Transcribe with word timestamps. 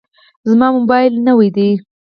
زما 0.49 0.67
موبایل 0.77 1.13
نوی 1.27 1.49
دی. 1.55 1.69